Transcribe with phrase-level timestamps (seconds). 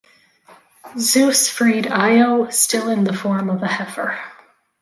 [0.97, 4.17] Zeus freed Io, still in the form of a heifer.